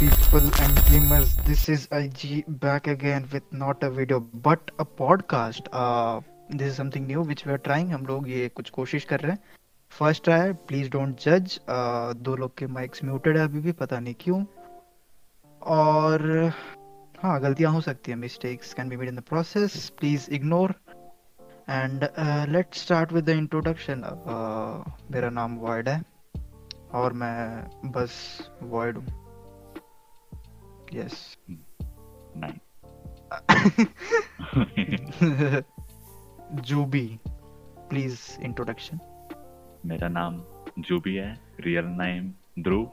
[0.00, 1.32] people and gamers.
[1.46, 5.66] This is IG back again with not a video but a podcast.
[5.80, 6.20] Uh,
[6.52, 7.90] this is something new which we are trying.
[7.92, 9.38] हम लोग ये कुछ कोशिश कर रहे हैं।
[9.98, 11.58] फ़र्स्ट ट्राई प्लीज़ डोंट जज
[12.16, 14.44] दो लोग के माइक्स म्यूटेड है अभी भी पता नहीं क्यों।
[15.62, 16.52] और
[17.22, 20.74] हाँ गलतियाँ हो सकती है। Mistakes can be made in the process please ignore
[21.68, 22.08] and
[22.56, 24.04] let's start with the introduction
[25.12, 26.02] मेरा नाम वॉइड है।
[26.92, 27.40] और मैं
[27.92, 28.12] बस
[28.62, 29.19] वॉइड हूँ।
[30.94, 31.36] यस
[36.68, 37.06] जूबी
[37.90, 39.00] प्लीज़ इंट्रोडक्शन
[39.86, 40.42] मेरा नाम
[40.78, 41.30] जूबी है
[41.60, 42.32] रियल नेम
[42.62, 42.90] ध्रुव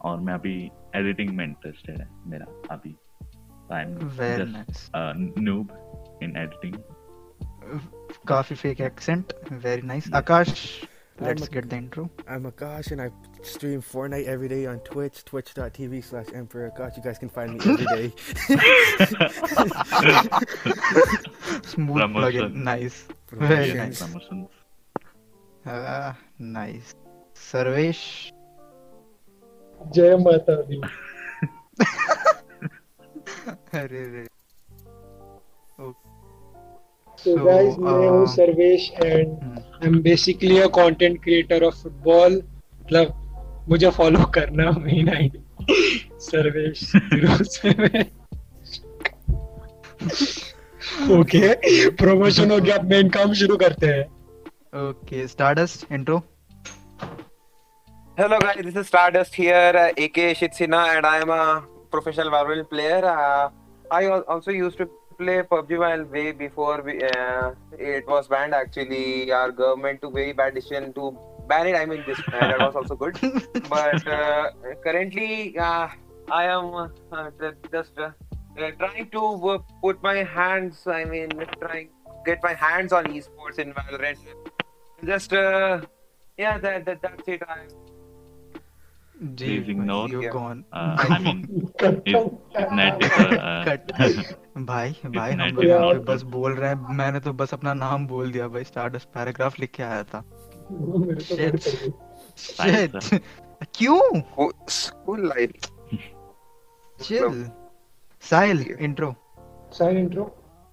[0.00, 0.54] और मैं अभी
[0.96, 2.94] एडिटिंग में इंटरेस्टेड है मेरा अभी.
[3.72, 6.74] I am very nice noob in editing
[8.28, 10.54] काफ़ी fake accent very nice Akash
[11.20, 12.10] Let's a, get the intro.
[12.26, 13.10] I'm Akash and I
[13.42, 16.96] stream Fortnite every day on Twitch, twitch.tv slash Emperor Akash.
[16.96, 18.12] You guys can find me every day.
[21.64, 22.54] Smooth plugin.
[22.54, 23.06] Nice.
[23.30, 24.02] Very nice.
[24.02, 24.48] Promotions.
[25.66, 26.94] Uh, nice.
[27.34, 28.32] Sarvesh.
[29.92, 30.80] Jai Mata Di.
[37.24, 39.58] so guys my name is uh, sarvesh and hmm.
[39.80, 42.32] i'm basically a content creator of football.
[42.82, 45.40] मतलब मुझे follow करना main ID
[46.20, 46.80] Sarvesh
[51.18, 54.04] okay promotion हो गया main काम शुरू करते हैं।
[54.88, 56.16] Okay stardust intro
[58.18, 60.74] hello guys this is stardust here aka shit and
[61.06, 61.44] I am a
[61.92, 64.84] professional volleyball player I also used to
[65.22, 68.54] play PUBG while way before we, uh, it was banned.
[68.54, 71.16] Actually, our government took very bad decision to
[71.48, 71.76] ban it.
[71.76, 73.18] I mean, this uh, that was also good.
[73.68, 74.50] But uh,
[74.84, 75.88] currently, uh,
[76.30, 77.30] I am uh,
[77.70, 78.10] just uh,
[78.78, 80.86] trying to put my hands.
[80.86, 81.30] I mean,
[81.60, 81.90] trying
[82.24, 84.18] get my hands on esports in Valorant.
[85.04, 85.80] Just uh,
[86.36, 87.42] yeah, that, that that's it.
[87.42, 87.66] I
[89.22, 90.08] Please ignore.
[90.08, 90.62] you gone.
[90.74, 91.42] I mean
[92.78, 93.04] net
[93.68, 93.92] cut
[94.58, 98.06] भाई भाई हम लोग यहाँ पे बस बोल रहे हैं। मैंने तो बस अपना नाम
[98.06, 101.90] बोल दिया भाई स्टारडस्ट पैराग्राफ लिख के आया था। तो गई।
[102.38, 103.20] Shit.
[103.76, 104.00] क्यों?
[104.76, 105.68] school life.
[106.96, 107.44] Chill
[108.22, 109.14] Sahil intro
[109.72, 110.24] sign intro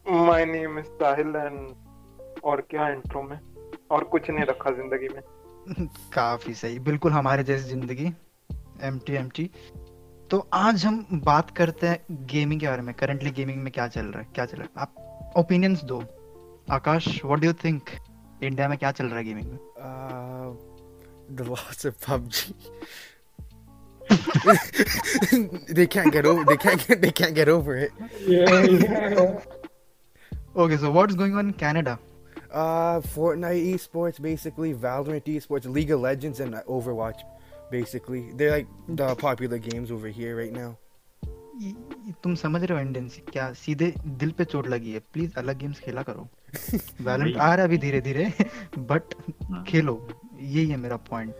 [0.06, 3.40] my name is Sahil and और क्या इंट्रो में?
[3.92, 5.22] और कुछ नहीं रखा ज़िंदगी में।
[6.14, 8.12] काफ़ी सही। बिल्कुल हमारे जैसी ज़िंदगी।
[8.88, 9.50] एम टी एम टी
[10.32, 14.06] तो आज हम बात करते हैं गेमिंग के बारे में करंटली गेमिंग में क्या चल
[14.06, 16.04] रहा है क्या चल रहा है आप ओपिनियंस दो
[16.72, 17.90] Akash what do you think
[18.44, 20.52] India में क्या चल रहा है गेमिंग में Uh,
[21.30, 21.96] the loss of
[25.70, 26.44] they can't get over.
[26.46, 27.02] They can't get.
[27.02, 27.92] They can't get over it.
[30.58, 31.98] Okay so what is going on in Canada
[32.52, 37.20] Uh, Fortnite esports, basically Valorant esports, League of Legends, and Overwatch.
[37.72, 38.32] basically.
[38.34, 40.70] They're like the popular games over here right now.
[42.24, 45.00] तुम समझ रहे हो एंडेंसी क्या सीधे दिल पे चोट लगी है?
[45.14, 46.28] प्लीज़ अलग गेम्स खेला करो।
[47.08, 48.26] वैलेंट आ रहा अभी धीरे धीरे
[48.92, 49.14] बट
[49.68, 49.96] खेलो।
[50.40, 51.34] यही है मेरा point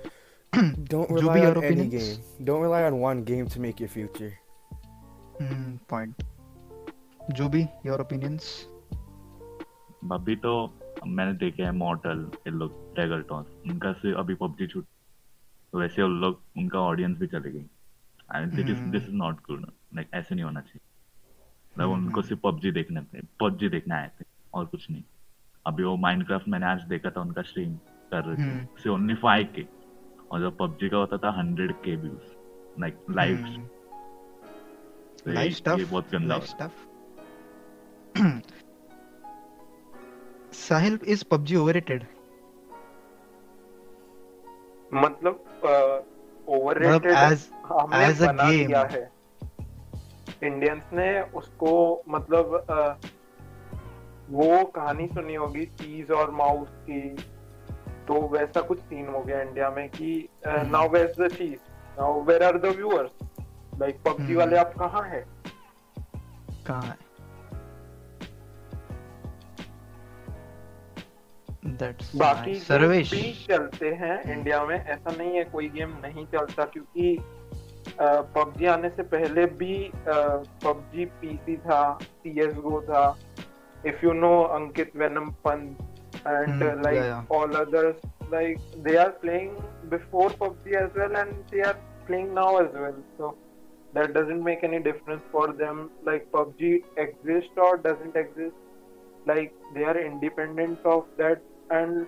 [0.92, 4.38] don't rely on any game don't rely on one game to make your future
[5.90, 6.24] point
[7.32, 8.52] जो भी योर ओपिनियंस
[10.12, 10.54] अभी तो
[11.08, 14.86] मैंने देखे है मॉडल ये लोग टेगल्टॉन इनका से अभी पबजी छूट
[15.74, 17.66] तो वैसे उन लोग उनका ऑडियंस भी चले गई।
[18.36, 18.92] And this is hmm.
[18.92, 19.66] This is not good
[19.96, 20.80] like ऐसे नहीं होना चाहिए।
[21.76, 25.04] मतलब हम्म, उनको सिर्फ़ पबजी देखने थे पबजी देखने आए थे और कुछ नहीं।
[25.66, 27.76] अभी वो माइनक्राफ्ट मैंने आज देखा था उनका स्ट्रीम
[28.12, 29.66] कर रहे थे। हम्म। से ओनली फाइव के
[30.32, 33.46] और जब पबजी का होता था हंड्रेड के व्यूज़ लाइक लाइव
[35.28, 36.86] ये स्टफ़ बहुत गंदा stuff
[40.54, 42.04] Sahil is PUBG overrated
[44.94, 46.06] मतलब मतलब
[46.48, 48.68] ओवररेटेड हमने as बना game.
[48.68, 49.12] दिया है
[50.44, 52.98] इंडियंस ने उसको मतलब अ,
[54.30, 57.02] वो कहानी सुनी होगी चीज़ और माउस की
[58.08, 61.60] तो वैसा कुछ सीन हो गया इंडिया में कि। Now where the cheese
[62.00, 63.12] now where are the viewers
[63.80, 64.38] like PUBG hmm.
[64.38, 65.26] वाले आप कहाँ है
[66.68, 66.98] कहाँ है
[71.64, 73.10] बाकी सर्विस
[73.48, 74.32] चलते हैं hmm.
[74.32, 77.18] इंडिया में ऐसा नहीं है कोई गेम नहीं चलता क्योंकि
[78.00, 79.76] पबजी आने से पहले भी
[80.08, 83.04] पबजी पीसी था सी एस गो था
[83.88, 88.02] if you know Ankit venom Pant and like all others
[88.32, 88.58] like
[88.88, 89.58] they are playing
[89.90, 91.74] before PUBG as well and they are
[92.08, 93.36] playing now as well so
[93.96, 98.69] that doesn't make any difference for them like PUBG exist और doesn't exist
[99.30, 101.42] like they are independent of that
[101.80, 102.06] and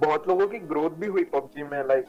[0.00, 2.06] बहुत लोगों की growth भी हुई PUBG में like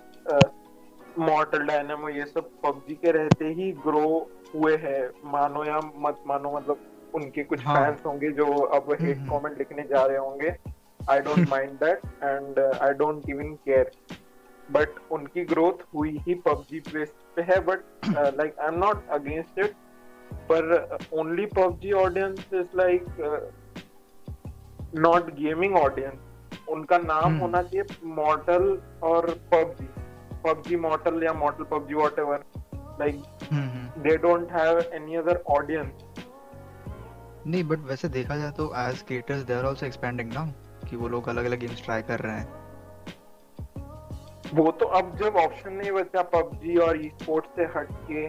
[1.19, 4.07] मॉर्टल dynamo ये सब PUBG के रहते ही ग्रो
[4.55, 5.01] हुए हैं।
[5.31, 8.45] मानो या मत मानो मतलब उनके कुछ हाँ। फैंस होंगे जो
[8.77, 10.55] अब हेट हम्म। कमेंट लिखने जा रहे होंगे।
[11.11, 13.91] I don't mind that and I don't even care
[14.71, 19.59] but उनकी ग्रोथ हुई ही पबजी बेस पे है but like I am not against
[19.59, 19.73] it
[20.51, 23.05] पर only PUBG audience is like
[24.95, 29.87] not gaming audience उनका नाम हम्म। होना चाहिए मॉर्टल और पबजी।
[30.43, 32.43] पबजी मॉर्टल या mortal PUBG whatever
[32.99, 33.23] like
[34.05, 36.03] they don't have any other audience
[37.47, 40.45] नहीं बट वैसे देखा जाए तो as creators they are also expanding ना?
[40.89, 42.63] कि वो लोग अलग अलग गेम्स ट्राई कर रहे हैं।
[44.53, 48.27] वो तो अब जब ऑप्शन नहीं बचा पबजी और ई स्पोर्ट्स से हट के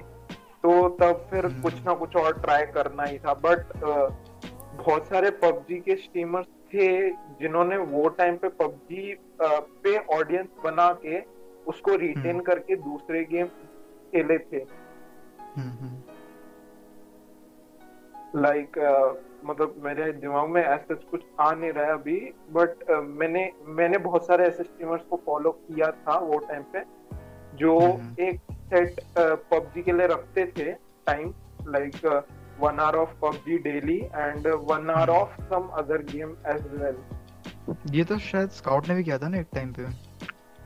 [0.63, 3.61] तो तब फिर हम्म। कुछ ना कुछ और ट्राई करना ही था। बट
[4.77, 6.89] बहुत सारे पबजी के स्ट्रीमर्स थे
[7.41, 11.21] जिन्होंने वो टाइम पे पबजी पे ऑडियंस बना के
[11.67, 13.47] उसको रिटेन हम्म। करके दूसरे गेम
[14.13, 14.65] खेले थे
[15.57, 16.03] हम्म, हम्म।
[18.37, 18.79] लाइक
[19.45, 22.19] मतलब मेरे दिमाग में ऐसा कुछ आ नहीं रहा अभी
[22.53, 26.83] बट मैंने मैंने बहुत सारे ऐसे स्ट्रीमर्स को फॉलो किया था वो टाइम पे
[27.57, 30.73] जो हम्म। एक सेट पबजी के लिए रखते थे
[31.07, 31.33] time
[31.69, 35.19] like one hour of PUBG daily and one hour hmm.
[35.21, 36.97] Of some other game as well
[37.95, 39.87] ये तो शायद स्काउट ने भी किया था ना एक टाइम पे।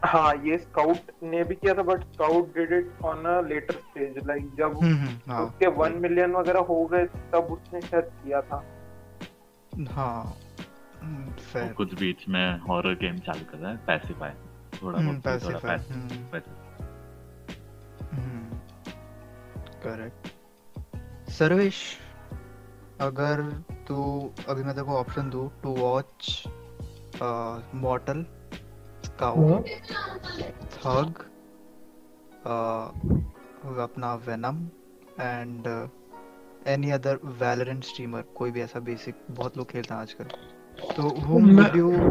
[0.06, 4.26] हाँ ये स्काउट ने भी किया था but scout did it on a later stage
[4.26, 8.40] like जब हम्म, हम्म, हाँ। उसके वन मिलियन वगैरह हो गए तब उसने शायद किया
[8.42, 8.62] था।
[9.90, 10.36] हाँ
[11.02, 14.30] वो कुछ बीच में हॉरर गेम चालू कर रहा है पैसिफाई
[14.82, 15.76] थोड़ा बहुत पैसिफाई
[19.84, 20.28] करेक्ट
[21.38, 21.74] सर्वेश
[23.00, 26.44] अगर तू अभी मैं तेरे ऑप्शन दूँ to watch
[27.74, 28.26] mortal
[29.04, 29.66] scout
[30.74, 31.14] thug
[33.78, 34.68] अपना venom
[35.20, 35.88] and
[36.66, 40.24] any other Valorant streamer कोई भी ऐसा बेसिक बहुत लोग खेलते हैं आजकल।
[40.96, 42.10] तो whom मैं- would you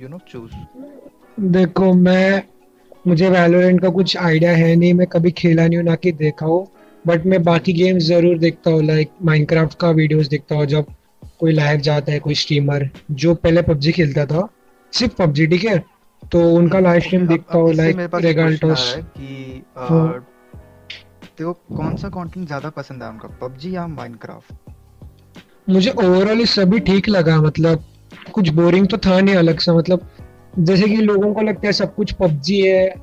[0.00, 0.54] you know choose?
[1.40, 2.42] देखो मैं
[3.06, 6.46] मुझे वैलोरेंट का कुछ आइडिया है नहीं मैं कभी खेला नहीं हूँ ना कि देखा
[6.46, 6.70] हो।
[7.06, 10.86] बट मैं बाकी गेम्स ज़रूर देखता हूँ लाइक माइनक्राफ्ट का वीडियोस देखता हूँ जब
[11.40, 14.48] कोई लाइव जाता है कोई स्ट्रीमर जो पहले पबजी खेलता था
[14.92, 15.78] सिर्फ़ पबजी ठीक है?
[16.22, 19.62] तो उनका लाइव स्ट्रीम देखता हूँ लाइक रेगाल्टोस कि
[21.42, 24.54] को कौन सा कंटेंट ज़्यादा पसंद है उनका पबजी या माइनक्राफ्ट
[25.70, 27.84] मुझे ओवरऑल सभी ठीक लगा मतलब
[28.32, 30.08] कुछ बोरिंग तो था नहीं अलग सा मतलब
[30.58, 32.94] जैसे कि लोगों को लगता है सब कुछ पबजी है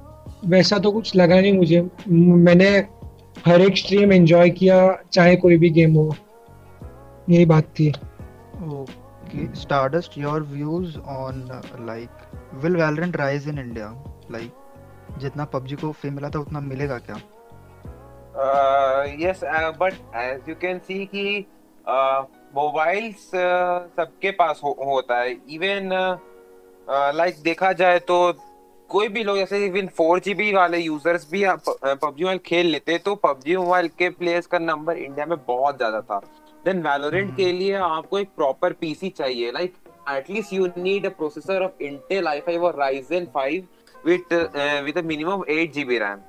[0.46, 2.70] वैसा तो कुछ लगा नहीं मुझे। मैंने
[3.48, 4.78] हर एक स्ट्रीम एंजॉय किया
[5.14, 6.16] चाहे कोई भी गेम हो।
[7.30, 12.10] यही बात थी। Okay stardust your views on like
[12.64, 13.88] will Valorant rise in India
[14.32, 14.52] like
[15.20, 17.20] जितना पबजी को फेम मिला था उतना मिलेगा क्या?
[18.34, 21.46] Uh, yes, uh, but as you can see कि
[22.56, 23.26] मोबाइल्स
[23.98, 25.90] सबके पास होता है। इवन
[27.16, 28.18] लाइक देखा जाए तो
[28.92, 33.16] कोई भी लोग जैसे इवन फोर जीबी वाले यूज़र्स भी पबजी मोबाइल खेल लेते तो
[33.18, 36.20] पबजी मोबाइल के प्लेयर्स का नंबर इंडिया में बहुत ज़्यादा था
[36.66, 39.76] देन वैलोरेंट हम्म। के लिए आपको एक प्रॉपर पीसी चाहिए like
[40.10, 45.04] at least you need a processor of Intel i5 और Ryzen 5 with uh, with a
[45.04, 46.28] minimum 8 GB RAM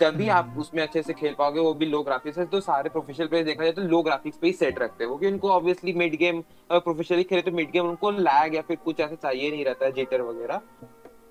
[0.00, 2.90] तभी आप हम्म। उसमें अच्छे से खेल पाओगे वो भी लो ग्राफिक्स है तो सारे
[2.90, 5.92] प्रोफेशनल प्लेयर देखा जाए तो लो ग्राफिक्स पे ही सेट रखते हैं क्योंकि उनको ऑब्वियसली
[5.94, 6.40] मिड गेम
[6.70, 9.92] प्रोफेशनली खेले तो मिड गेम उनको लैग या फिर कुछ ऐसा चाहिए नहीं रहता है
[9.92, 10.60] जिटर वगैरह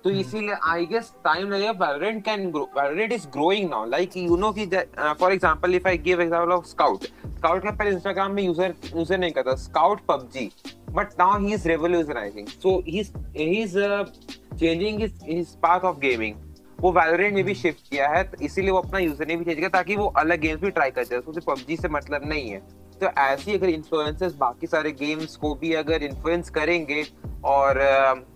[0.04, 4.16] तो हम्म। इसीलिए आई गेस टाइम लगेगा। Valorant can grow Valorant is growing now like
[4.16, 8.32] you know कि for example if I give example of scout scout का पहले इंस्टाग्राम
[8.32, 10.50] में यूज़र यूज़र नहीं करता। Scout PUBG.
[10.90, 15.98] But now he is revolutionizing so he is he is changing his his path of
[15.98, 16.34] gaming
[16.78, 19.56] वो Valorant में भी shift किया है। तो इसीलिए वो अपना यूज़र नेम भी चेंज
[19.56, 22.60] किया ताकि वो अलग गेम्स भी ट्राई कर जाए। उसको पबजी से मतलब नहीं है।
[23.00, 27.04] तो ऐसे ही अगर इन्फ्लुएंसर्स बाकी सारे गेम्स को भी अगर इन्फ्लुएंस करेंगे
[27.44, 27.78] और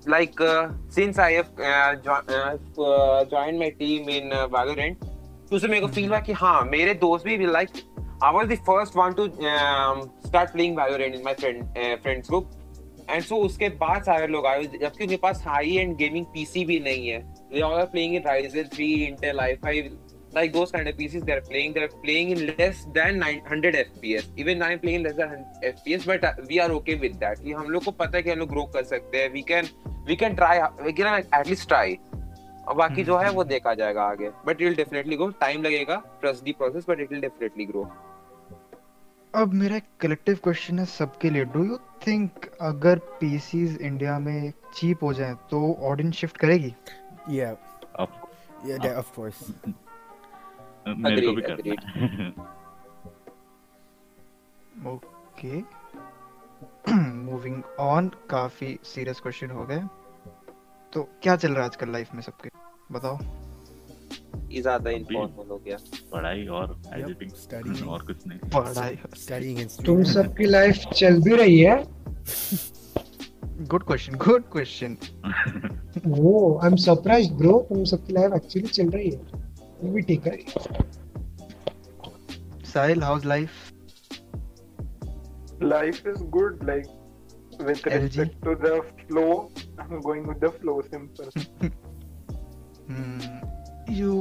[0.08, 0.42] like
[0.94, 1.42] since I
[3.30, 5.04] join my team in Valorant
[5.50, 7.68] तो उससे मेरे को फील हुआ कि हाँ मेरे दोस्त भी like
[8.24, 9.26] I was the first one to
[10.28, 11.62] start playing Valorant in my friend
[12.02, 12.50] friends group
[13.10, 16.80] and so उसके बाद सारे लोग आए जबकि उनके पास हाई एंड गेमिंग पीसी भी
[16.80, 19.90] नहीं है। They all are playing in Ryzen 3, Intel i5,
[20.36, 21.72] like those kind of PCs they're playing.
[21.72, 24.26] They're playing in less than 900 FPS.
[24.36, 27.42] Even I'm playing less than 100 FPS, but uh, we are okay with that.
[27.44, 29.32] कि हम लोग को पता है कि हम लोग grow कर सकते हैं.
[29.32, 29.70] We can
[30.10, 30.56] we can try.
[30.86, 31.88] We can at least try.
[32.68, 35.62] और बाकी जो है वो हम्म। देखा जाएगा आगे but it will definitely grow time
[35.62, 37.82] लगेगा trust the process but it will definitely grow
[39.34, 44.52] अब मेरा एक कलेक्टिव क्वेश्चन है सबके लिए डू यू थिंक अगर पीसीज इंडिया में
[44.74, 46.74] चीप हो जाए तो ऑडियंस शिफ्ट करेगी
[47.30, 47.54] Yeah,
[47.98, 48.08] अब
[48.66, 49.84] yeah,
[50.88, 52.28] मेरे को भी Agreed, करना है।
[54.94, 55.54] ओके
[56.92, 59.80] मूविंग ऑन काफ़ी सीरियस क्वेश्चन हो गए।
[60.92, 62.48] तो क्या चल रहा है आजकल लाइफ में सबके?
[62.92, 63.18] बताओ।
[64.50, 65.76] ये ज़्यादा इनफॉर्मल हो गया।
[66.12, 67.86] पढ़ाई और एडिटिंग studying.
[67.88, 71.76] और कुछ नहीं। पढ़ाई and तुम सबकी लाइफ चल भी रही है।
[73.64, 74.96] गुड क्वेश्चन गुड क्वेश्चन
[76.06, 79.35] वो आई एम सरप्राइज्ड ब्रो तुम सबकी लाइफ एक्चुअली चल रही है।
[79.84, 80.36] ये भी ठीक है
[82.72, 83.64] Sahil house life
[85.60, 86.88] Life is good, like
[87.58, 88.00] with LG?
[88.00, 89.50] respect to the flow.
[89.78, 90.74] I'm going with the flow.
[90.82, 91.30] Simple.
[93.90, 94.12] You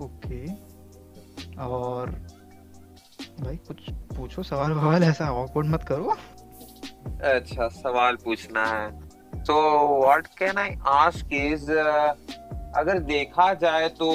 [0.00, 2.10] okay uh, और
[3.40, 6.16] भाई कुछ पूछो सवाल सवाल ऐसा ऑकवर्ड मत करो
[7.30, 9.56] अच्छा सवाल पूछना है तो
[10.02, 11.70] what can I ask is
[12.76, 14.10] अगर देखा जाए तो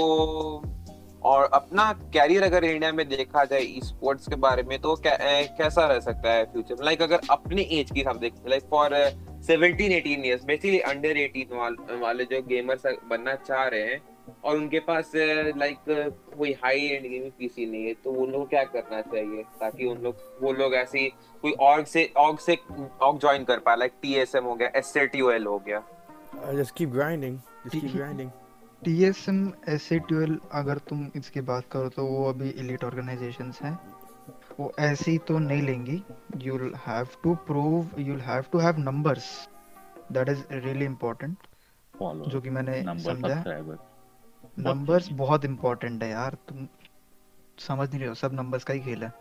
[1.23, 5.43] और अपना कैरियर अगर इंडिया में देखा जाए ई स्पोर्ट्स के बारे में तो कै,
[5.57, 8.89] कैसा रह सकता है फ्यूचर लाइक अगर अपने एज की हम देखते like for
[9.49, 11.31] 17 18 years basically under
[11.89, 14.01] 18 वाल, जो गेमर्स बनना चाह रहे हैं
[14.43, 15.11] और उनके पास
[15.57, 15.77] लाइक
[16.37, 19.85] कोई हाई एंड गेमिंग पीसी नहीं है तो उन लोग को क्या करना चाहिए ताकि
[19.85, 22.57] उन लोग वो लोग ऐसी कोई ऑर्ग से ऑर्ग से
[23.01, 25.83] ऑर्ग ज्वाइन कर पाए लाइक टीएसएम हो गया एसटीओएल हो गया।
[26.35, 26.89] Uh, just keep
[28.87, 29.05] grinding.
[29.05, 29.45] Just keep grinding.
[29.45, 33.79] TSM SATL अगर तुम इसकी बात करो तो वो अभी इलीट ऑर्गेनाइजेशंस हैं।
[34.59, 36.03] वो ऐसी तो नहीं लेंगी।
[36.43, 39.49] You have to prove you have to have numbers
[40.11, 41.37] that is really important
[42.01, 43.43] जो कि मैंने नंबर समझा।
[44.59, 46.67] नंबर्स बहुत इम्पोर्टेंट है यार। तुम
[47.59, 49.13] समझ नहीं रहे हो सब नंबर्स का ही खेल है।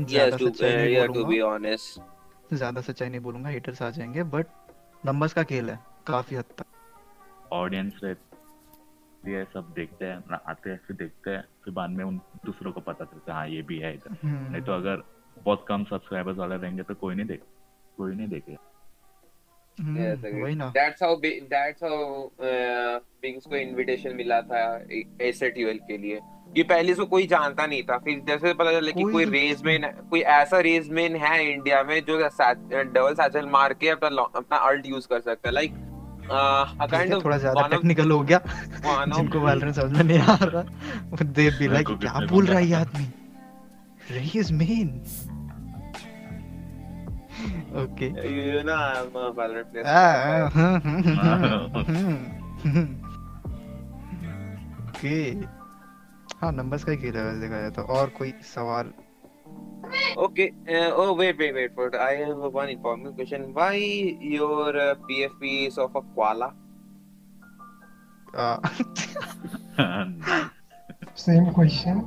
[0.00, 3.90] ज़्यादा टू सच्चाई नहीं या टू बी बोलूँगा ऑनेस्ट ज़्यादा सच्चाई नहीं बोलूँगा हेटर्स आ
[3.90, 4.46] जाएँगे बट
[5.06, 6.64] नंबर्स का खेल है काफ़ी हद तक।
[7.52, 12.04] ऑडियंस रहती है सब देखते हैं ना आते हैं फिर देखते हैं फिर बाद में
[12.04, 15.02] उन दूसरों को पता चलता है हाँ ये भी है इधर। हम्म। नहीं तो अगर
[15.42, 17.40] बहुत कम सब्सक्राइबर्स वाले रहेंगे तो कोई नहीं देख
[17.96, 18.58] कोई नहीं देखेगा।
[21.02, 22.00] how Bi- that's how
[22.40, 24.76] uh, को इनविटेशन मिला था
[25.20, 26.20] एसटीओएल के लिए।
[26.56, 29.86] ये पहले से कोई जानता नहीं था फिर जैसे पता चला कि कोई- कोई रेसमैन
[30.10, 32.18] कोई ऐसा रेसमैन है इंडिया में जो
[32.82, 35.70] डबल सैचल मार के अपना अपना अल्ट यूज़ कर सकता है। लाइक
[36.30, 38.40] काइंड ऑफ़ थोड़ा ज़्यादा टेक्निकल हो गया।
[39.16, 40.62] जिनको वैलोरेंट समझ में नहीं आ रहा।
[41.22, 42.80] दे बी लाइक क्या बोल रहा है ये बोला?
[42.80, 43.06] आदमी?
[44.10, 44.88] Raze main
[47.76, 49.84] okay you know I'm a Valorant player.
[54.82, 55.16] Okay
[56.40, 58.86] हाँ नंबर्स का ही खेल देखा जाए तो। और कोई सवाल?
[60.17, 60.53] Okay.
[60.67, 61.73] Uh, oh wait, wait, wait.
[61.75, 63.53] For I have one informal question.
[63.53, 66.53] Why your uh, PFP is of a koala?
[71.15, 72.03] Same question.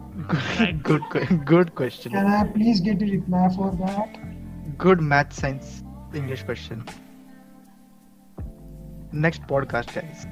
[0.87, 1.03] Good
[1.51, 4.21] good question Can I please get a reply for that?
[4.83, 5.83] Good math science
[6.17, 6.85] English question
[9.25, 10.27] next podcast guys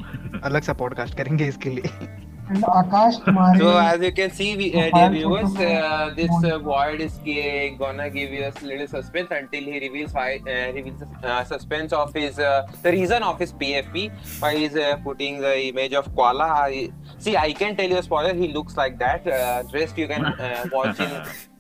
[0.44, 4.73] अलग सा podcast करेंगे इसके लिए And Akash तुम्हारे So as you can see, we,
[4.73, 9.31] uh, dear viewers, uh, this uh, void is uh, gonna give you a little suspense
[9.31, 13.37] until he reveals why uh, reveals the uh, suspense of his uh, the reason of
[13.37, 16.47] his PFP why he's uh, putting the image of koala.
[16.69, 18.33] I, see, I can tell you a spoiler.
[18.33, 19.27] He looks like that.
[19.27, 21.11] Uh, rest you can uh, watch in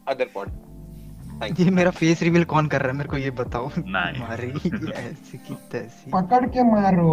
[0.07, 0.49] other pod.
[1.59, 4.47] ये मेरा face reveal कौन कर रहा है मेरे को ये बताओ। मारी
[4.91, 7.11] ऐसी की तैसी पकड़ के मारो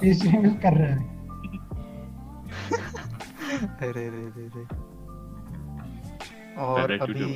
[0.00, 1.21] फेस रिवील कर रहा है
[2.71, 4.63] अरे रे रे रे
[6.63, 7.33] और Favorite अभी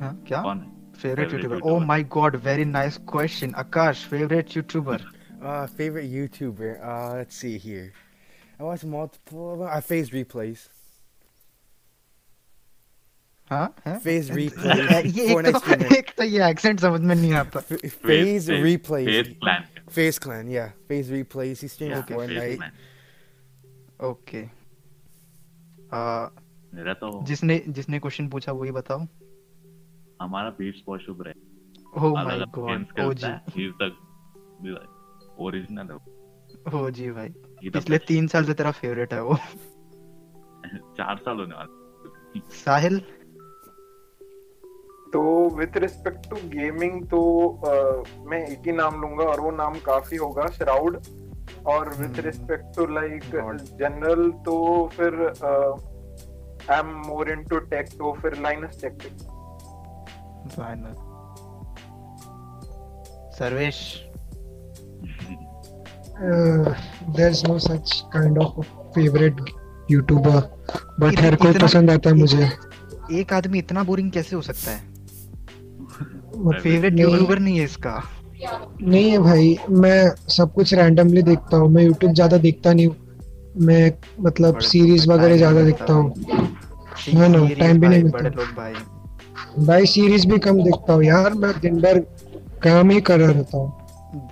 [0.00, 1.72] हाँ क्या कौन है favourite Favorite YouTuber YouTuber.
[1.72, 5.10] Oh my god very nice question Akash favourite YouTuber
[5.50, 6.68] Uh, favorite YouTuber?
[6.88, 7.86] Uh, let's see here.
[8.58, 9.46] I watch multiple.
[9.54, 9.70] of 'em.
[9.76, 10.60] I phase replays.
[13.50, 14.92] हाँ है Phase ये replays.
[15.16, 15.96] एक Fortnite तो streamer.
[15.96, 19.06] एक तो ये accent समझ में नहीं आता F- Phase replays.
[19.08, 19.64] Phase Clan
[19.96, 20.70] Phase Clan, yeah.
[20.90, 21.64] Phase replays.
[21.66, 22.62] He streams Okay, Fortnite.
[24.03, 24.43] Okay.
[25.93, 26.27] आ,
[26.73, 28.99] मेरा तो जिसने जिसने क्वेश्चन पूछा वही बताओ।
[30.21, 31.33] हमारा बीट्स बहुत शुभ रहे।
[32.07, 33.27] ओ my god O G.
[33.27, 33.65] He.
[33.67, 33.91] Is the
[35.39, 35.95] original है
[36.79, 37.29] ओ जी भाई।
[37.69, 37.97] पिछले.
[37.97, 39.35] तीन साल से तेरा फेवरेट है वो।
[40.97, 42.99] चार साल होने वाले। साहिल?
[45.13, 49.79] तो विथ रिस्पेक्ट टू गेमिंग तो अ, मैं एक ही नाम लूँगा और वो नाम
[49.79, 50.97] काफ़ी होगा श्राउड
[51.65, 52.25] और with.
[52.25, 53.23] Respect to like
[53.79, 55.33] general तो फिर
[56.71, 59.21] I am more into tech तो फिर lines tactics
[60.55, 60.93] final
[63.39, 64.03] Sarvesh
[66.17, 66.69] Uh,
[67.15, 68.47] there's no such kind of
[68.97, 69.41] favorite
[69.91, 70.41] YouTuber,
[70.99, 72.49] but इत- हर कोई पसंद आता है मुझे।
[73.11, 74.79] एक आदमी इतना बोरिंग कैसे हो सकता है?
[76.61, 78.03] फेवरेट यूट्यूबर नहीं है इसका।
[78.81, 82.95] नहीं है भाई मैं सब कुछ रैंडमली देखता हूँ। मैं यूट्यूब ज़्यादा देखता नहीं हूँ।
[83.57, 83.91] मैं
[84.21, 86.13] मतलब सीरीज़ वगैरह ज़्यादा देखता हूँ।
[87.13, 88.73] है। ना टाइम भी नहीं मिलता। भाई।
[89.65, 91.99] भाई सीरीज़ भी कम देखता हूँ यार मैं दिन भर
[92.63, 93.73] काम ही कर रहा रहता हूँ।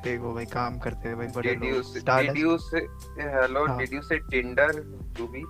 [0.04, 2.78] देखो भाई काम करते हैं भाई बड़े लोग। से
[3.22, 4.72] हेलो डीडीयू से टिंडर
[5.18, 5.44] तू भी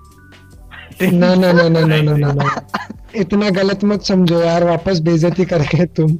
[1.12, 2.66] ना ना ना ना ना ना ना
[3.16, 6.18] इतना गलत मत समझो यार वापस बेइज्जती करके तुम।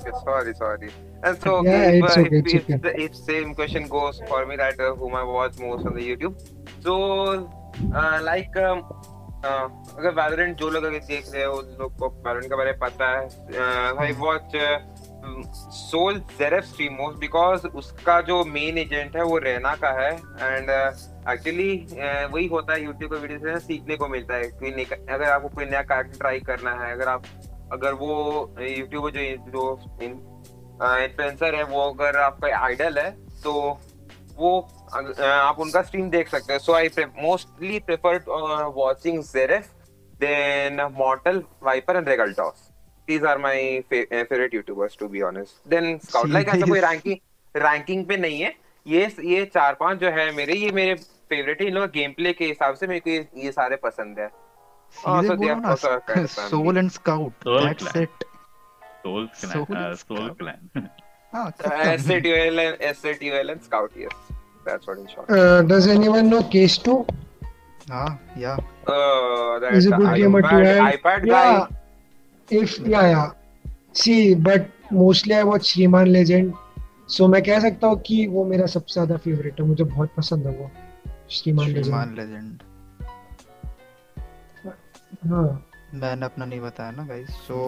[0.00, 0.90] Okay, sorry, sorry.
[1.22, 4.20] And so, Yeah, okay, it's if, okay, if, it's if, the, if same question goes
[4.28, 6.40] for me that uh, whom I watch most on the YouTube.
[6.82, 7.50] So,
[7.94, 8.84] uh, like, um,
[9.44, 12.78] uh, अगर Valorant जो लोग अगर देख रहे हो लोग को Valorant के बारे में
[12.78, 14.78] पता है uh, I watch uh,
[15.70, 20.70] Soul Zeref stream most because उसका जो मेन एजेंट है वो रेना का है एंड
[21.30, 21.70] एक्चुअली
[22.32, 25.64] वही होता है यूट्यूब के वीडियो से सीखने को मिलता है कोई अगर आपको कोई
[25.64, 27.24] नया कैरेक्टर ट्राई करना है अगर आप
[27.72, 28.10] अगर वो
[28.60, 33.10] यूट्यूबर जो जो इन्फ्लुएंसर है वो अगर आपका आइडल है
[33.42, 33.78] तो
[34.36, 34.60] वो
[35.24, 38.16] आप उनका स्ट्रीम देख सकते हैं। So I mostly prefer
[38.76, 39.66] watching Jeref
[40.20, 42.70] then Mortal Viper and Regaltos
[43.10, 45.72] these are my fa- uh, favorite youtubers to be honest.
[45.72, 46.80] Then scout like ऐसा कोई?
[46.80, 47.16] रैंकिंग
[47.56, 48.54] रैंकिंग पे नहीं है।
[48.86, 52.32] ये ये चार पाँच जो है मेरे ये मेरे फेवरेट है। इन लोग गेम प्ले
[52.32, 54.28] के हिसाब से मेरे को ये, ये सारे पसंद है।
[54.94, 55.74] सीधे बोलो ना
[56.26, 58.24] Soul and Scout that's it
[59.06, 59.26] Soul
[59.64, 60.88] clan Soul clan
[79.64, 80.70] मुझे बहुत पसंद है वो
[81.30, 82.62] श्रीमान लेजेंड
[85.26, 87.58] मैंने अपना नहीं बताया ना गाइस सो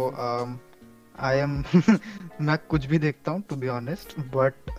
[1.19, 1.63] आई एम
[2.41, 4.71] मैं कुछ भी देखता हूँ टू बी ऑनेस्ट बट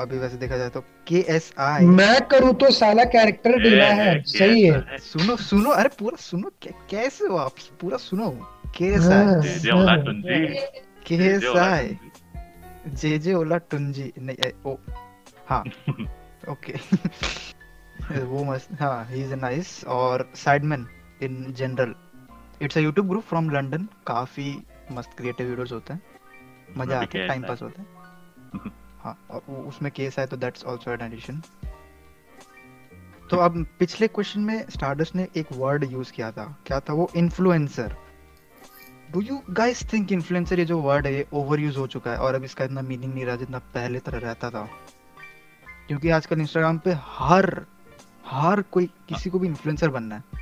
[0.00, 4.22] अभी वैसे देखा जाए तो के एस आई मैं करूँ तो साला कैरेक्टर ढीला है।
[4.22, 6.50] सही है। सुनो सुनो अरे पूरा सुनो
[6.90, 7.54] कैसे हो आप?
[7.80, 8.30] पूरा सुनो
[8.76, 10.46] के एस हाँ। आई जे जे ओला टुंजी
[11.06, 11.98] के एस आई
[12.94, 14.76] जे जे ओला टुंजी नहीं ओ
[15.48, 15.62] हाँ
[16.48, 16.72] ओके
[18.24, 20.86] वो मस्त हाँ ही इज़ नाइस और Sidemen
[21.22, 21.94] in general
[22.62, 26.02] it's a YouTube group from London काफ़ी मस्त क्रिएटिव वीडियोस होते हैं।
[26.78, 30.92] मज़ा आता है टाइम पास होता है। हाँ और उसमें केस है तो दैट्स आल्सो
[30.92, 31.42] एन एडिशन
[33.30, 37.10] तो अब पिछले क्वेश्चन में स्टारडस्ट ने एक वर्ड यूज़ किया था। क्या था वो?
[37.16, 37.96] Influencer
[39.12, 42.18] do you guys think influencer ये जो वर्ड है ओवर यूज़ हो चुका है?
[42.18, 44.68] और अब इसका इतना मीनिंग नहीं रहा जितना पहले तरह रहता था।
[45.86, 47.66] क्योंकि आजकल इंस्टाग्राम पे हर
[48.26, 50.41] हर कोई किसी को भी इन्फ्लुएंसर बनना हाँ,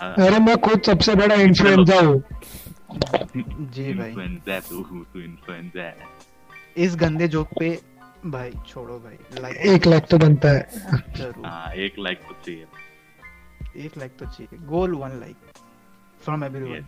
[0.00, 2.22] अरे मैं खुद सबसे बड़ा इन्फ्लुएंसर हूँ।
[3.68, 5.96] जी भाई। Influencer तू तू है।
[6.76, 7.70] इस गंदे जोक पे
[8.26, 10.62] भाई छोड़ो भाई। लाइक एक लाख तो बनता है।
[11.44, 12.66] हाँ एक लाइक तो चाहिए।
[13.86, 15.36] एक लाइक तो चाहिए। Goal one like
[16.22, 16.86] from everyone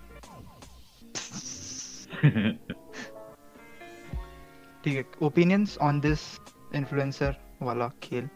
[4.85, 6.20] ठीक है ओपिनियंस ऑन दिस
[6.75, 8.29] इन्फ्लुएंसर वाला खेल।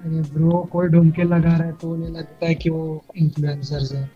[0.00, 3.96] अरे ब्रो कोई ढूंढ के लगा रहा है तो उन्हें लगता है कि वो इन्फ्लुएंसर
[3.96, 4.10] है।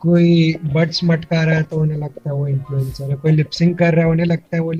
[0.00, 3.94] कोई बट्स मटका रहा है तो उन्हें लगता है वो इन्फ्लुएंसर है। कोई लिपसिंग कर
[3.94, 4.72] रहा है उन्हें लगता है वो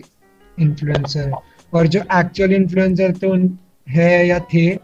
[0.58, 1.38] इन्फ्लुएंसर है।
[1.72, 4.74] और जो एक्चुअल इन्फ्लुएंसर तो उन है या थे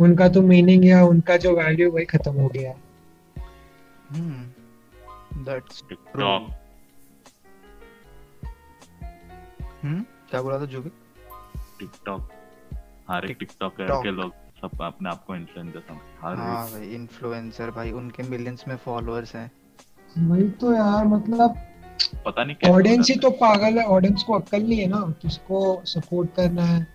[0.00, 2.76] उनका तो मीनिंग या उनका जो वैल्यू वही खत्म हो गया। है
[4.10, 6.50] हम्म दैट्स टिकटॉक
[9.82, 10.92] हम्म क्या बोला था जुबिक
[11.78, 12.28] टिकटॉक
[13.10, 17.70] हर एक टिकटॉकर के लोग सब अपने आप को इन्फ्लुएंसर समझ हर हाँ भाई इन्फ्लुएंसर
[17.70, 19.50] भाई उनके मिलियंस में फॉलोअर्स हैं।
[20.18, 21.54] वही तो यार मतलब
[22.26, 25.82] पता नहीं कैसे ऑडियंस ही तो पागल है ऑडियंस को अक्ल नहीं है ना किसको
[25.84, 26.86] सपोर्ट करना है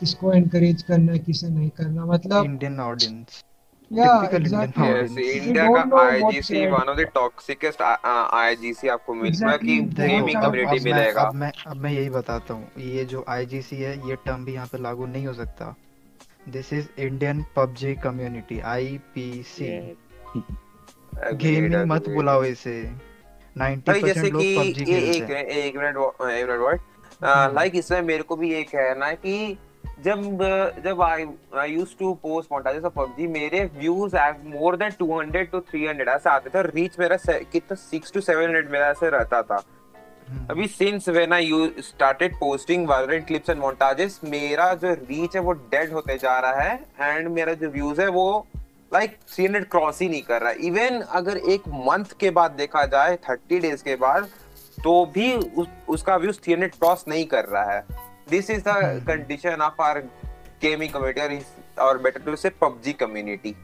[0.00, 3.44] किसको एनकरेज करना है किसे नहीं करना मतलब इंडियन ऑडियंस
[3.92, 6.66] या एग्जैक्टली इंडिया का IGC.
[6.66, 11.52] One of the toxicest IGC आपको मिलेगा कि गेमिंग अब- कम्युनिटी मैं मिलेगा। अब मैं
[11.66, 15.06] अब मैं यही बताता हूँ ये जो आईजीसी है ये टर्म भी यहाँ पे लागू
[15.06, 15.74] नहीं हो सकता।
[16.48, 19.68] This is Indian PUBG community IPC
[21.42, 22.76] gaming मत बुलाओ इसे।
[23.56, 26.80] 90% लोग कि पबजी ये एक खेलते हैं एक मिनट एक मिनट वर्ड
[27.54, 29.56] लाइक इसमें मेरे को भी ये कहना है कि
[30.04, 30.18] जब
[30.84, 31.24] जब I
[31.58, 36.30] I used to post montages of PUBG मेरे व्यूज़ मोर देन 200 टू 300 ऐसे
[36.30, 37.16] आते थे रीच मेरा
[37.52, 39.73] कितना 6 टू 700 मेरा ऐसे रहता था। हम्म,
[40.50, 45.42] अभी since when I you started posting Valorant clips and montages मेरा जो रीच है
[45.42, 48.46] वो डेड होते जा रहा है एंड मेरा जो व्यूज़ है वो
[48.92, 52.84] लाइक 300 क्रॉस ही नहीं कर रहा है। इवन अगर एक मंथ के बाद देखा
[52.86, 54.28] जाए 30 डेज़ के बाद
[54.84, 57.84] तो भी उस, उसका व्यूज़ 300 क्रॉस नहीं कर रहा है।
[58.30, 60.00] This is the condition of our
[60.62, 61.44] gaming community
[61.82, 63.54] और बेटर टू से PUBG community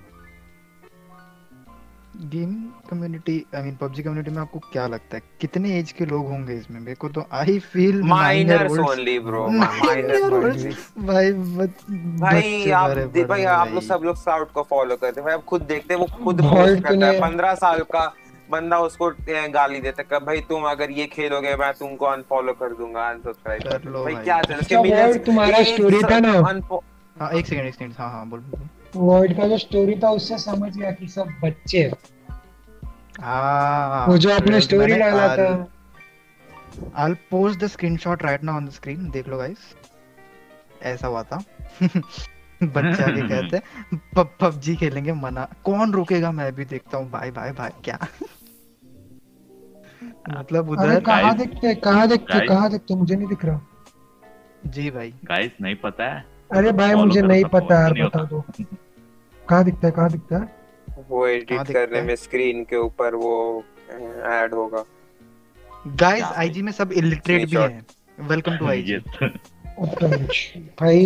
[2.16, 5.22] gaming community I mean PUBG community में आपको क्या लगता है?
[5.40, 6.80] कितने एज के लोग होंगे इसमें?
[6.80, 10.22] मेरे को तो I feel minors only bro minors
[10.98, 15.24] भाई बच- भाई आप दे- भाई आप लोग सब लोग साउट को फॉलो करते हैं।
[15.24, 18.14] भाई आप खुद देखते हैं वो खुद पोस्ट करता है। ने- पंद्रह साल का
[18.50, 19.10] बंदा उसको
[19.50, 23.62] गाली देता है कि भाई तुम अगर ये खेलोगे मैं तुमको अनफॉलो कर दूँगा अनसब्सक्राइब
[23.62, 24.54] कर लो भाई। क्या चल
[25.12, 26.32] Vault तुम्हारा story था ना?
[27.20, 28.44] हाँ एक सेकंड एक सेकंड हाँ हाँ बोल।
[28.96, 31.92] वर्ल्ड का जो स्टोरी था उससे समझ गया कि सब बच्चे
[33.20, 35.68] हाँ। वो जो आपने स्टोरी डाला था।
[36.98, 39.58] I'll post the screenshot right now on the screen देख लो गाइस
[40.82, 41.36] ऐसा हुआ था।
[42.62, 44.00] बच्चे आगे कहते हैं
[44.40, 46.32] पबजी खेलेंगे मना। कौन रोकेगा?
[46.32, 47.98] मैं भी देखता हूँ। भाई भाई भाई क्या?
[50.30, 52.94] मतलब उधर कहाँ Guys- दिखते कहाँ दिखते कहाँ दिखते?
[52.94, 53.60] मुझे नहीं दिख रहा।
[54.66, 58.40] जी भाई। गाइस नहीं पता है। अरे भाई मुझे नहीं पता यार बता दो।
[59.48, 60.48] कहाँ दिखता है कहाँ दिखता है?
[61.08, 63.34] वो एडिट करने में स्क्रीन के ऊपर वो
[64.38, 64.84] ऐड होगा।
[66.02, 67.84] गाइस आईजी में सब इलिटरेट भी हैं।
[68.30, 68.96] वेलकम टू आईजी
[70.80, 71.04] भाई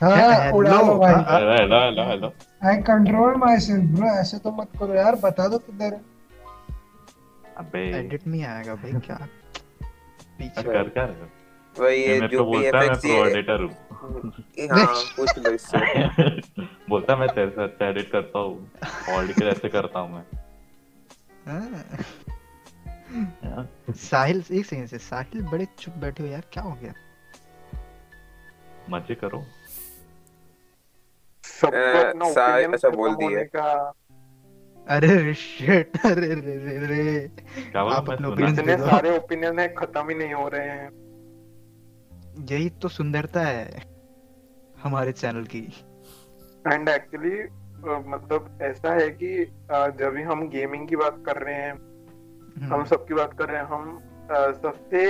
[0.00, 2.32] हाँ उड़ा लो भाई। Hello hello hello hello
[2.68, 6.00] I control myself bro ऐसे तो मत करो यार बता दो किधर है।
[7.58, 9.16] अबे। एडिट में आएगा भाई क्या?
[10.38, 11.14] पीछे कर कर।
[11.80, 13.74] वही ये मेरे जो है प्रो ये एडिटर हूँ।
[14.70, 14.86] हाँ
[15.16, 15.78] पूछ लो इससे
[16.90, 18.70] बोलता है मैं तेरे से अच्छा एडिट करता हूँ।
[19.10, 20.24] ऑडियो ऐसे करता हूँ मैं।
[21.46, 21.84] हाँ।
[23.44, 26.92] हाँ। साहिल एक सेकंड से साहिल बड़े चुप बैठे हो यार क्या हो गया?
[28.90, 29.44] मज़े करो।
[31.44, 33.16] सबको अपना सा- ओपिनियन ऐसा बोल
[33.56, 33.92] का
[34.88, 37.30] अरे शिट अरे रे रे रे
[37.78, 41.07] आप अपने दो। सारे ओपिनियन है खत्म ही नहीं हो रहे हैं।
[42.38, 43.82] यही तो सुंदरता है
[44.82, 45.60] हमारे चैनल की।
[46.72, 47.36] एंड एक्चुअली
[48.10, 49.44] मतलब ऐसा है कि
[49.98, 53.60] जब भी हम गेमिंग की बात कर रहे हैं हम्म, हम सबकी बात कर रहे
[53.60, 53.98] हैं हम
[54.62, 55.02] सबसे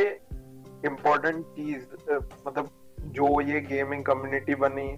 [0.86, 1.86] इम्पोर्टेंट चीज़
[2.46, 2.68] मतलब
[3.14, 4.88] जो ये गेमिंग कम्युनिटी बनी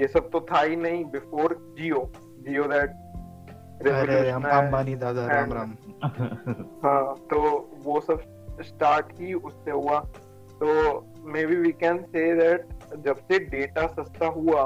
[0.00, 2.10] ये सब तो था ही नहीं बिफोर जियो
[2.48, 2.90] जियो दैट
[3.92, 5.74] अरे हम अंबानी दादा राम राम।
[6.84, 7.40] हाँ तो
[7.84, 8.22] वो सब
[8.62, 9.98] स्टार्ट ही उससे हुआ।
[10.62, 10.66] तो
[11.46, 12.66] maybe we can say that
[13.04, 14.62] जब से डेटा सस्ता हुआ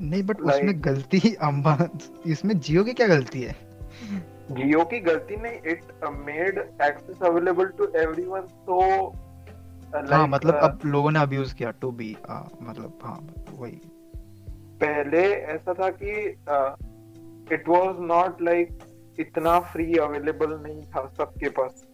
[0.00, 1.76] नहीं बट Like- उसमें गलती अंबा
[2.26, 3.56] इसमें जियो की क्या गलती है?
[4.50, 5.82] जियो की गलती नहीं it
[6.26, 8.80] made access available to everyone तो
[10.10, 13.18] हाँ मतलब अब लोगों ने अब्यूज किया टू बी मतलब हाँ
[13.58, 13.80] वही।
[14.80, 15.22] पहले
[15.54, 16.10] ऐसा था कि
[17.54, 18.78] इट वाज नॉट लाइक
[19.20, 21.84] इतना फ्री अवेलेबल नहीं था सबके पास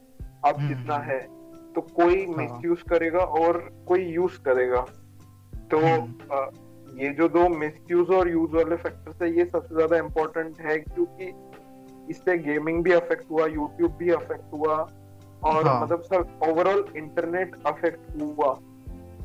[0.45, 1.19] अब हम्म, जितना हम्म। है।
[1.75, 4.81] तो कोई हाँ। मिसयूज करेगा और कोई यूज़ करेगा
[5.71, 6.51] तो हम्म। अ,
[6.95, 10.79] ये जो दो मिस यूज़ और यूज़ वाले फैक्टर्स है ये सबसे ज़्यादा इम्पोर्टेंट है
[10.79, 11.33] क्योंकि
[12.11, 14.75] इससे गेमिंग भी अफेक्ट हुआ यूट्यूब भी अफेक्ट हुआ
[15.45, 18.59] और हाँ। मतलब सर ओवरऑल इंटरनेट अफेक्ट हुआ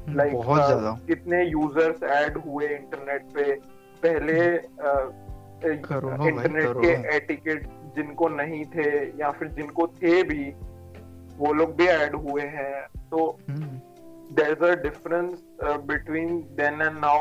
[0.09, 3.51] लाइक बहुत ज़्यादा कितने यूज़र्स ऐड हुए इंटरनेट पे
[4.03, 4.39] पहले
[5.73, 8.87] इंटरनेट करोड़ों। के एटिकेट जिनको नहीं थे
[9.19, 10.43] या फिर जिनको थे भी
[11.37, 13.37] वो लोग भी ऐड हुए हैं। तो
[14.37, 17.17] there a difference uh, between then and now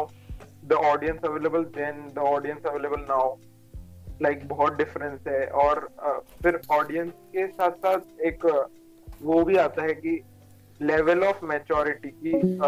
[0.68, 3.26] the audience available then the audience available now
[4.26, 8.64] like बहुत डिफरेंस है। और uh, फिर ऑडियंस के साथ साथ एक uh,
[9.22, 10.20] वो भी आता है कि
[10.80, 12.58] लेवल ऑफ़ मैच्योरिटी की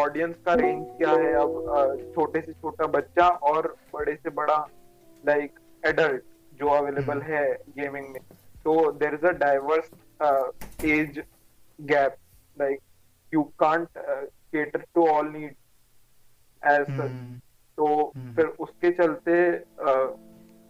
[0.00, 4.56] ऑडियंस का रेंज क्या है अब uh, छोटे से छोटा बच्चा और बड़े से बड़ा
[5.26, 6.22] लाइक एडल्ट
[6.60, 7.44] जो अवेलेबल है
[7.78, 8.20] गेमिंग में।
[8.64, 11.22] तो there is a diverse age
[11.78, 12.16] gap
[12.56, 12.80] like
[13.32, 15.56] you can't uh, cater to all needs
[16.62, 17.00] as such.
[17.00, 17.38] Hmm,
[17.78, 19.34] तो हम्म। फिर उसके चलते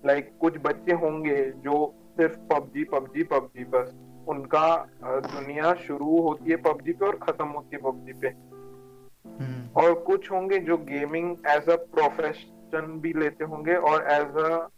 [0.04, 1.74] लाइक कुछ बच्चे होंगे जो
[2.16, 3.92] सिर्फ़ पबजी पबजी पबजी बस।
[4.28, 9.68] उनका uh, दुनिया शुरू होती है पबजी पे और खत्म होती है पबजी पे। हम्म,
[9.82, 14.68] और कुछ होंगे जो गेमिंग एज अ प्रोफेशन भी लेते होंगे और एज अ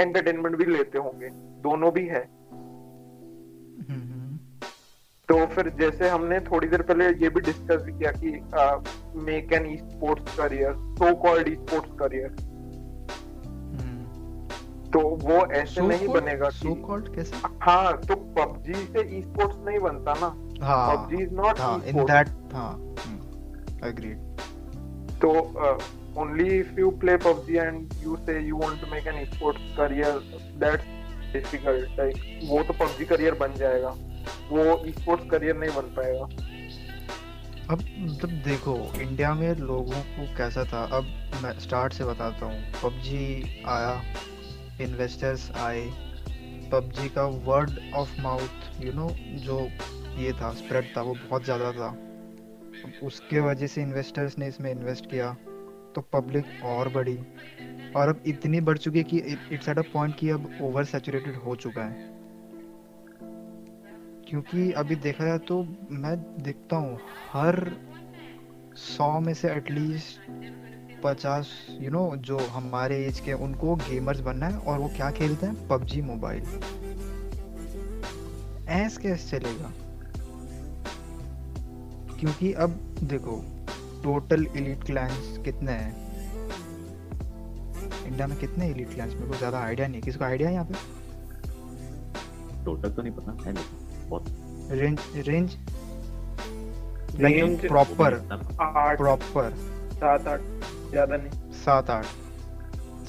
[0.00, 1.28] एंटरटेनमेंट भी लेते होंगे।
[1.62, 2.24] दोनों भी है।
[3.88, 4.17] हम्म,
[5.28, 8.30] तो फिर जैसे हमने थोड़ी देर पहले ये भी डिस्कस भी किया कि
[9.24, 12.30] make an esports career so called esports career
[14.92, 17.36] तो वो ऐसे so नहीं बनेगा सो कि कॉल्ड कैसे?
[17.62, 20.32] हाँ तो पबजी से ई स्पोर्ट्स नहीं बनता ना।
[20.66, 22.72] हाँ पबजी इज़ नॉट हाँ इन दैट हाँ
[23.90, 24.26] agreed
[25.22, 25.30] So
[25.66, 25.76] uh,
[26.22, 30.10] only if you play PUBG and you say you want to make an esports career,
[30.60, 30.92] that's
[31.32, 31.96] difficult.
[32.00, 33.90] Like वो तो पबजी करियर बन जाएगा,
[34.50, 36.24] वो esports career नहीं बन पाएगा.
[37.70, 40.82] अब मतलब देखो इंडिया में लोगों को कैसा था?
[40.96, 41.04] अब
[41.42, 44.02] मैं स्टार्ट से बताता हूँ। पबजी आया
[44.80, 45.86] इन्वेस्टर्स आए।
[46.72, 49.60] पबजी का word of mouth you know जो
[50.18, 51.96] ये था स्प्रेड था, वो बहुत ज़्यादा था।
[53.02, 55.32] उसके वजह से इन्वेस्टर्स ने इसमें इन्वेस्ट किया
[55.94, 57.18] तो पब्लिक और बढ़ी।
[57.96, 59.18] और अब इतनी बढ़ चुकी है कि
[59.54, 62.17] इट्स एट अ पॉइंट कि अब ओवर सैचुरेटेड हो चुका है।
[64.28, 66.98] क्योंकि अभी देखा जाए तो मैं देखता हूँ,
[67.32, 67.70] हर
[68.76, 71.48] सौ में से एटलीस्ट पचास
[71.80, 75.68] यू नो जो हमारे एज के उनको गेमर्स बनना है और वो क्या खेलते हैं?
[75.68, 76.42] पबजी मोबाइल
[78.70, 79.72] ऐस कैसे चलेगा।
[82.20, 82.70] क्योंकि अब
[83.04, 83.36] देखो
[84.04, 85.92] टोटल एलीट क्लैंस कितने हैं?
[88.06, 90.74] इंडिया में कितने एलीट क्लैंस मेरे को ज़्यादा आइडिया नहीं किसको आइडिया है यहाँ पे?
[92.64, 93.77] टोटल तो नहीं पता, है लेकिन।
[94.72, 95.56] रेंज रेंज
[97.60, 98.14] प्रॉपर
[98.60, 99.54] आठ। प्रॉपर
[99.92, 100.40] सात आठ।
[100.90, 101.52] ज़्यादा नहीं.
[101.64, 102.04] सात आठ।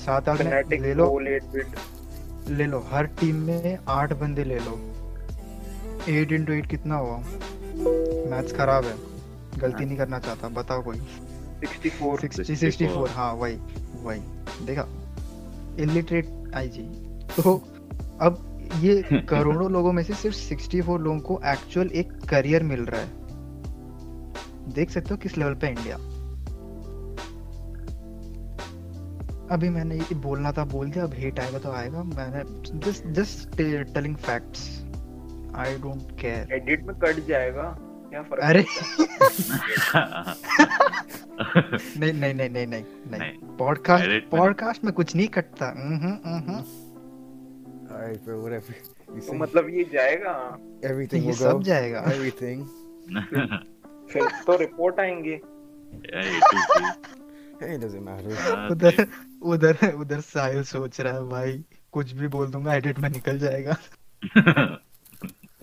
[0.06, 1.80] सात आठ ले लो। Goal, 8 bit.
[2.50, 4.80] ले लो। हर टीम में आठ बंदे ले लो।
[6.10, 7.18] एट इंटू एट कितना हुआ?
[8.32, 8.96] मैथ्स खराब है।
[9.60, 11.00] गलती नहीं करना चाहता। बताओ कोई।
[11.64, 13.58] 64 सिक्सटी सिक्सटी फोर हाँ वही
[14.04, 14.20] वही।
[14.66, 14.88] देखा।
[15.80, 16.84] इलिटरेट आई जी
[17.36, 17.56] तो
[18.22, 22.86] अब ये करोड़ों लोगों में से सिर्फ़ सिक्सटी फोर लोगों को एक्चुअल एक करियर मिल
[22.86, 23.10] रहा है।
[24.74, 25.96] देख सकते हो किस लेवल पे इंडिया
[29.52, 32.44] अभी मैंने ये बोलना था बोल दिया अब हेट आएगा तो आएगा। मैंने
[32.80, 33.58] just just
[33.94, 34.70] telling facts
[35.56, 37.64] I don't care edit में कट जाएगा.
[38.10, 38.66] क्या फ़र्क अरे।
[42.00, 46.64] नहीं नहीं नहीं नहीं नहीं पॉडकास्ट में- पॉडकास्ट में कुछ नहीं कटता। हम्म हम्म।
[48.00, 48.74] Alright, bro, whatever.
[49.10, 50.34] You तो say मतलब ये जाएगा.
[50.90, 51.64] everything ये will सब go.
[51.64, 52.60] जाएगा Everything.
[54.12, 55.40] फिर तो रिपोर्ट आएँगे.
[57.62, 58.36] Hey, it doesn't matter.
[58.72, 59.08] उधर
[59.54, 63.78] उधर उधर साहिल सोच रहा है भाई कुछ भी बोल दूँगा एडिट में निकल जाएगा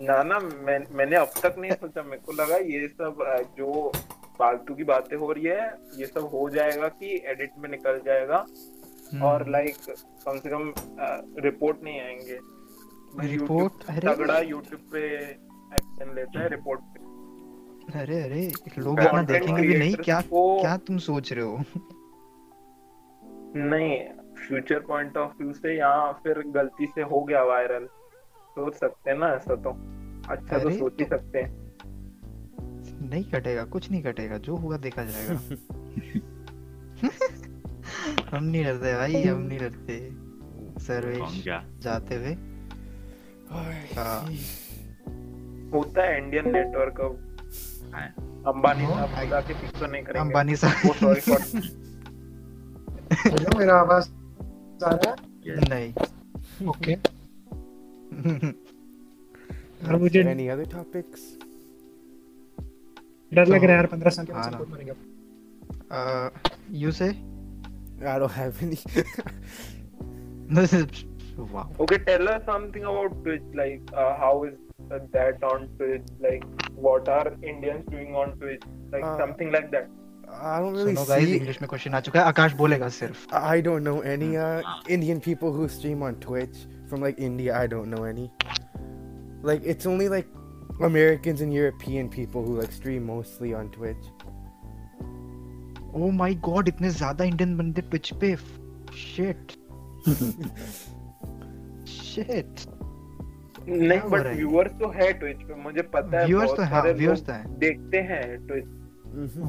[0.08, 3.92] ना ना मैं मैंने अब तक नहीं सोचा मेरे को लगा ये सब अ, जो
[4.38, 5.68] फालतू की बातें हो रही है
[5.98, 8.44] ये सब हो जाएगा कि एडिट में निकल जाएगा।
[9.22, 9.76] और लाइक
[10.26, 10.72] कम से कम
[11.44, 12.38] रिपोर्ट नहीं आएँगे।
[13.28, 17.04] रिपोर्ट अरे। तगड़ा यूट्यूब पे एक्शन लेता है रिपोर्ट पे।
[18.00, 21.58] अरे अरे लोग इतना देखेंगे भी नहीं क्या क्या तुम सोच रहे हो?
[23.56, 27.86] नहीं फ्यूचर पॉइंट ऑफ़ व्यू से यहाँ फिर गलती से हो गया वायरल
[28.48, 29.70] सोच सकते हैं ना ऐसा तो।
[30.32, 31.66] अच्छा तो सोच ही तो- सकते हैं।
[33.10, 35.40] नहीं कटेगा कुछ नहीं कटेगा जो होगा देखा जाएगा।
[38.34, 39.98] हम नहीं डरते भाई हम नहीं डरते
[40.84, 41.44] सर्वेश
[41.82, 42.32] जाते हुए।
[43.50, 44.20] हाँ।
[45.72, 47.00] होता है इंडियन नेटवर्क
[47.94, 48.06] है।
[48.46, 51.40] अंबानी हाँ, साहब खुदा फिक्स तो नहीं करेंगे। अंबानी वो साहब। सॉरी फॉर
[53.26, 54.08] हेलो मेरा आवाज़
[54.84, 55.16] आ रहा है?
[55.68, 55.92] नहीं।
[56.68, 56.94] ओके।
[59.86, 61.20] और मुझे Any other topics?
[63.34, 64.94] डर लग रहा है यार पंद्रह साल के कुछ मरेगा
[66.70, 67.08] यू से?
[68.05, 68.79] I don't have any.
[71.37, 73.43] wow Okay, tell us something about Twitch.
[73.53, 74.53] Like, uh, how is
[74.91, 76.03] uh, that on Twitch?
[76.19, 76.43] Like,
[76.75, 78.63] what are Indians doing on Twitch?
[78.91, 79.89] Like, Uh, something like that.
[80.33, 81.35] I don't really सुनो guys see.
[81.37, 84.61] English में question आ चुका है आकाश बोलेगा सिर्फ I don't know any uh,
[84.97, 87.57] Indian people who stream on Twitch from like India.
[87.61, 88.27] I don't know any.
[89.49, 90.29] Like it's only like
[90.89, 94.07] Americans and European people who like stream mostly on Twitch.
[95.96, 98.36] Oh my god इतने ज़्यादा Indian बंदे pitch पे।
[98.96, 99.52] Shit
[101.88, 102.60] shit
[103.68, 107.32] नहीं but viewer तो है Twitch पे मुझे पता है व्यूअर्स तो है व्यूअर्स तो
[107.32, 108.64] है। देखते हैं ट्विच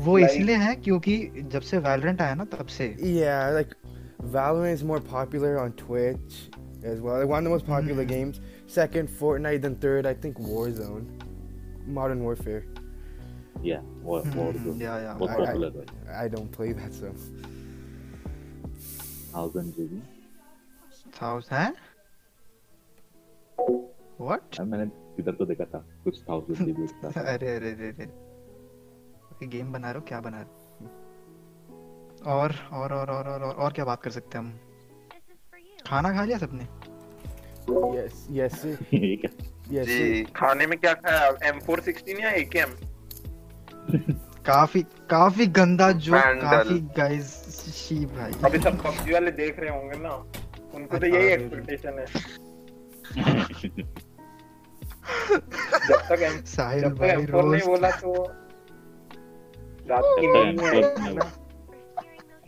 [0.05, 1.17] वो इसलिए है क्योंकि
[1.51, 3.73] जब से वैलोरेंट आया ना तब से। या like
[4.23, 8.41] Valorant is more popular on Twitch as well one of the most popular games
[8.75, 11.07] second Fortnite then third I think Warzone
[11.95, 12.86] Modern Warfare
[13.65, 15.85] या वो वो हम्म, या या बहुत I- I- पॉपुलर
[16.23, 17.11] I don't play that, so.
[19.35, 20.01] Thousand GB
[21.21, 21.75] thousand
[24.21, 29.71] what मैंने किधर तो देखा था कुछ था उसमें रिव्यूज़ अरे अरे अरे अरे। गेम
[29.73, 30.05] बना रहे हो?
[30.07, 30.85] क्या बना रहे?
[32.25, 34.59] हो और और और और और और, क्या बात कर सकते हैं हम?
[35.87, 36.67] खाना खा लिया सबने?
[37.69, 38.73] Yes, yes, sir.
[38.93, 39.31] ये क्या?
[39.71, 40.33] Yes, जी sir.
[40.35, 41.31] खाने में क्या खाया?
[41.51, 42.73] M416 या AKM
[44.45, 47.29] काफ़ी काफ़ी गंदा जो काफ़ी गाइस
[47.75, 50.13] शी भाई। अभी सब पबजी वाले देख रहे होंगे ना
[50.75, 52.05] उनको तो यही एक्सपेक्टेशन है।
[55.87, 58.23] जब तक M साहिल जब भाई M4 नहीं बोला तो
[59.89, 61.29] रात की नींद तक नहीं M4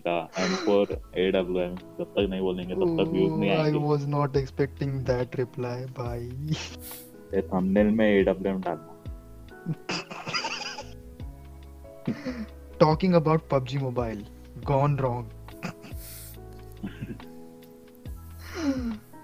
[0.08, 0.88] का M4
[1.23, 5.36] AWM जब तक नहीं बोलेंगे तब तक व्यूज़ नहीं आई आएँगे। Was not expecting that
[5.36, 6.30] reply भाई।
[7.34, 8.95] ये थंबनेल में AWM डालना।
[12.80, 14.26] Talking about PUBG mobile
[14.65, 15.30] gone wrong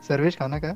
[0.08, 0.76] Sarvesh खाना का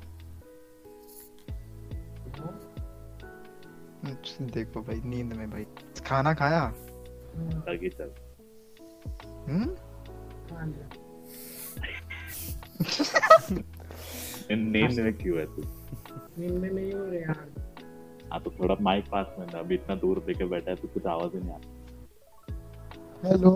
[4.41, 5.65] देखो भाई नींद में भाई।
[6.07, 6.61] खाना खाया?
[9.47, 9.75] हम्म?
[14.51, 15.61] नींद में क्यों है तू?
[16.41, 17.47] नींद में नहीं हो रहे यार।
[18.31, 21.05] हाँ तो थोड़ा माइक पास में ना अभी इतना दूर देके बैठा है तो कुछ
[21.05, 21.78] आवाज़ ही नहीं आता
[23.25, 23.51] हेलो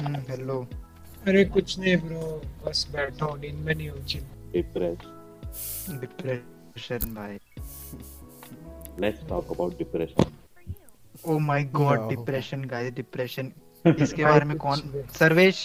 [0.00, 0.58] हम्म हेलो
[1.28, 2.20] अरे कुछ नहीं ब्रो
[2.66, 4.98] बस बैठा हूँ नींद में नहीं हूँ चिल डिप्रेस
[6.00, 7.38] डिप्रेशन भाई.
[9.00, 10.32] Let's talk about depression
[11.26, 13.52] oh my god depression guys depression
[14.00, 14.80] इसके बारे में कौन?
[15.18, 15.62] Sarvesh?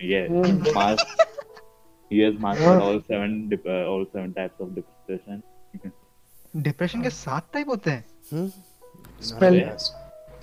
[0.00, 0.60] Hmm.
[0.74, 1.02] mas
[2.10, 3.32] he has mastered all seven
[3.66, 5.42] uh, all seven types of depression.
[6.56, 8.04] डिप्रेशन के सात टाइप होते हैं?
[8.32, 8.50] Hmm?
[9.22, 9.60] स्पेल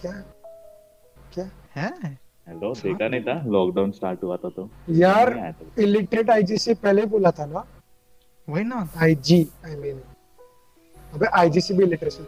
[0.01, 0.11] क्या?
[1.38, 1.50] क्या?
[1.76, 3.41] हैं। हेलो देखा नहीं था?
[3.45, 7.63] लॉकडाउन स्टार्ट हुआ था तो। यार। इलिटरेट आईजी से पहले बोला था ना?
[8.50, 10.02] वही ना आईजी आई मीन
[11.13, 12.23] अबे आईजी से भी इलिटरेसी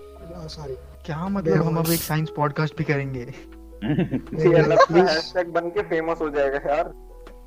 [0.50, 3.20] सॉरी क्या मतलब हम अब एक साइंस पॉडकास्ट भी करेंगे?
[3.84, 6.92] हैशटैग बन के फ़ेमस हो जाएगा यार।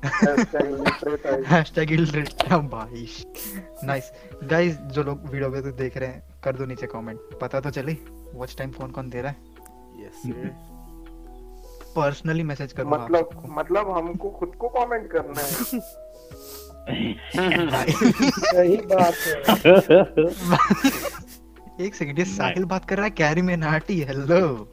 [0.05, 3.07] हैशटैग लिटरेट है हैशटैग इलिटरेट भाई
[3.83, 4.11] नाइस
[4.43, 7.69] गाइस जो लोग वीडियो पे तो देख रहे हैं कर दो नीचे कमेंट पता तो
[7.69, 7.97] चले
[8.33, 9.51] वॉच टाइम कौन कौन दे रहा है।
[10.03, 10.72] Yes, sir.
[11.95, 15.51] पर्सनली मैसेज करो आप मतलब। मतलब हमको खुद को कमेंट करना है।
[18.29, 19.41] सही बात है।
[21.85, 24.69] एक सेकंड ये साहिल बात कर रहा है कैरी में नाटी हेलो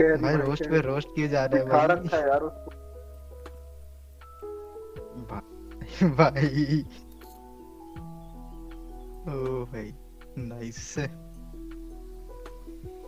[0.00, 1.70] भाई भाई, रोस्ट पे रोस्ट किए जा रहे हैं
[2.14, 2.70] है यार उसको?
[5.20, 6.84] भाई भाई।
[9.28, 9.94] ओ भाई
[10.38, 10.94] नाइस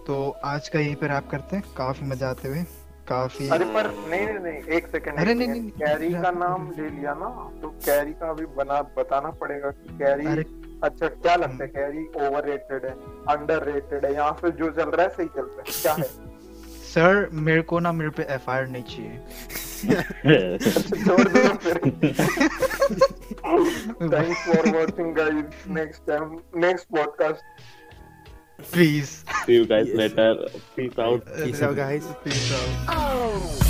[0.06, 2.62] तो आज का यहीं पर आप करते हैं। काफ़ी मज़ा आते हुए।
[3.08, 6.88] काफ़ी अरे पर नहीं नहीं नहीं एक सेकंड अरे नहीं, नहीं, कैरी का नाम ले
[6.90, 7.28] लिया ना
[7.62, 10.26] तो कैरी का अभी बना बताना पड़ेगा कि कैरी
[10.82, 11.68] अच्छा क्या लगता है?
[11.68, 12.92] कैरी ओवर रेटेड है
[13.34, 16.08] अंडर रेटेड है यहाँ पे जो चल रहा है सही चल रहा है। क्या है?
[16.90, 19.18] सर मेरे को ना मेरे पे एफआईआर नहीं चाहिए।
[21.06, 21.78] छोड़ दो फिर।
[24.14, 27.40] Thanks for watching guys next time next podcast
[28.72, 29.24] Peace.
[29.46, 29.96] See you guys yes.
[29.96, 30.48] later.
[30.76, 31.26] Peace out.
[31.26, 32.06] Uh, Peace out, guys.
[32.24, 32.68] Peace out.
[32.88, 33.60] Oh.